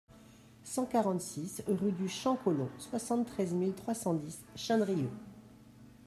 cent 0.63 0.87
quarante-six 0.87 1.61
rue 1.67 1.91
du 1.91 2.09
Champ 2.09 2.35
Collomb, 2.35 2.71
soixante-treize 2.79 3.53
mille 3.53 3.75
trois 3.75 3.93
cent 3.93 4.15
dix 4.15 4.43
Chindrieux 4.55 5.11